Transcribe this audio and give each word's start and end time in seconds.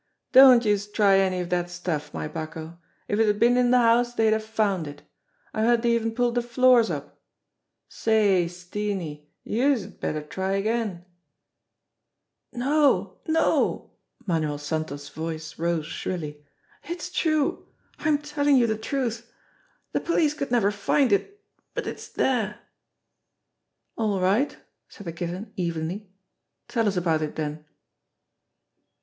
Don't 0.31 0.65
youse 0.65 0.87
try 0.91 1.17
any 1.19 1.41
of 1.41 1.49
dat 1.49 1.69
stuff, 1.69 2.11
my 2.11 2.27
bucko! 2.27 2.79
If 3.07 3.19
it'd 3.19 3.37
been 3.39 3.55
in 3.55 3.69
de 3.69 3.77
house 3.77 4.15
dey'd 4.15 4.33
have 4.33 4.43
found 4.43 4.87
it. 4.87 5.03
I 5.53 5.61
heard 5.61 5.81
dey 5.81 5.91
even 5.91 6.13
pulled 6.15 6.33
de 6.33 6.41
floors 6.41 6.89
up. 6.89 7.21
Say, 7.87 8.47
Steenie, 8.47 9.29
youse' 9.43 9.83
d 9.83 9.89
better 9.89 10.23
try 10.23 10.53
again!" 10.53 11.05
"No, 12.51 13.19
no!" 13.27 13.91
Manuel 14.25 14.57
Santos' 14.57 15.09
voice 15.09 15.59
rose 15.59 15.85
shrilly. 15.85 16.43
"It's 16.85 17.11
true! 17.11 17.67
J'm 17.99 18.17
telling 18.17 18.57
you 18.57 18.65
the 18.65 18.77
truth. 18.79 19.31
The 19.91 19.99
police 19.99 20.33
could 20.33 20.49
never 20.49 20.71
find 20.71 21.11
it, 21.11 21.43
but 21.75 21.85
it's 21.85 22.09
there." 22.09 22.59
"All 23.95 24.19
right," 24.19 24.57
said 24.89 25.05
the 25.05 25.13
Kitten 25.13 25.53
evenly. 25.57 26.09
"Tell 26.67 26.87
us 26.87 26.97
about 26.97 27.21
it, 27.21 27.35
den." 27.35 27.65